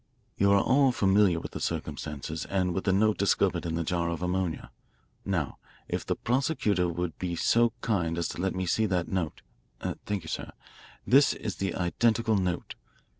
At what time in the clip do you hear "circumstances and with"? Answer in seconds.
1.59-2.85